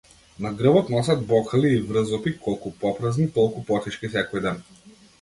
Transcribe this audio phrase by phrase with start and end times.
[0.45, 4.63] На грбот носат бокали и врзопи, колку попразни толку потешки секој ден.